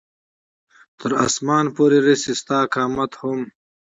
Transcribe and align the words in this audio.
تر 0.99 1.11
اسمانه 1.25 1.69
پورې 1.77 1.97
رسي 2.07 2.33
ستا 2.41 2.59
قامت 2.73 3.11
هم 3.21 3.39